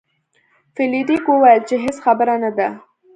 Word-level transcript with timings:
فلیریک 0.73 1.23
وویل 1.29 1.61
چې 1.69 1.75
هیڅ 1.83 1.97
خبره 2.05 2.35
نه 2.43 2.51
ده. 2.57 2.67